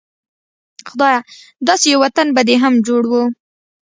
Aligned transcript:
خدايه 0.89 1.21
داسې 1.67 1.85
يو 1.93 1.99
وطن 2.05 2.27
به 2.35 2.41
دې 2.47 2.55
هم 2.63 2.73
جوړ 2.87 3.03
و 3.07 3.13